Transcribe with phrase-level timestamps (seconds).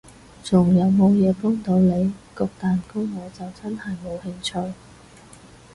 [0.43, 2.11] 仲有無嘢幫到你？
[2.35, 4.73] 焗蛋糕我就真係冇興趣